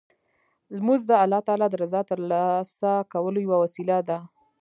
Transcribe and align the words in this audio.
لمونځ 0.75 1.01
د 1.07 1.11
الله 1.23 1.39
تعالی 1.47 1.67
د 1.69 1.75
رضا 1.83 2.01
ترلاسه 2.09 2.91
کولو 3.13 3.37
یوه 3.45 3.57
وسیله 3.63 3.97
ده. 4.09 4.17